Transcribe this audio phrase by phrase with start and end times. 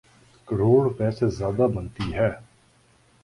[0.47, 2.29] کروڑ روپے سے زیادہ بنتی ہے۔